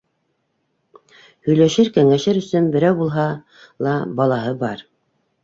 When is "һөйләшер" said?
1.49-1.91